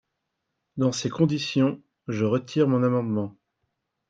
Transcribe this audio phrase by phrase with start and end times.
[0.77, 3.35] Dans ces conditions, je retire mon amendement.